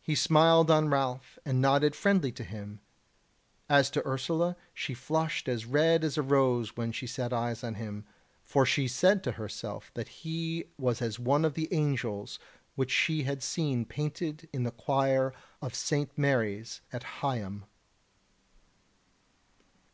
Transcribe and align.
He 0.00 0.14
smiled 0.14 0.70
on 0.70 0.88
Ralph 0.88 1.38
and 1.44 1.60
nodded 1.60 1.94
friendly 1.94 2.32
to 2.32 2.42
him. 2.42 2.80
As 3.68 3.90
to 3.90 4.06
Ursula, 4.06 4.56
she 4.72 4.94
flushed 4.94 5.46
as 5.46 5.66
red 5.66 6.04
as 6.04 6.16
a 6.16 6.22
rose 6.22 6.74
when 6.74 6.90
she 6.90 7.06
set 7.06 7.34
eyes 7.34 7.62
on 7.62 7.74
him, 7.74 8.06
for 8.42 8.64
she 8.64 8.88
said 8.88 9.22
to 9.24 9.32
herself 9.32 9.90
that 9.92 10.08
he 10.24 10.64
was 10.78 11.02
as 11.02 11.18
one 11.18 11.44
of 11.44 11.52
the 11.52 11.68
angels 11.70 12.38
which 12.76 12.90
she 12.90 13.24
had 13.24 13.42
seen 13.42 13.84
painted 13.84 14.48
in 14.54 14.62
the 14.62 14.70
choir 14.72 15.34
of 15.60 15.74
St. 15.74 16.16
Mary's 16.16 16.80
at 16.90 17.02
Higham. 17.20 17.64